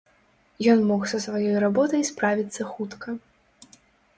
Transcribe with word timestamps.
Ён 0.71 0.79
мог 0.91 1.01
са 1.11 1.19
сваёй 1.25 1.55
работай 1.65 2.01
справіцца 2.11 2.61
хутка. 2.71 3.07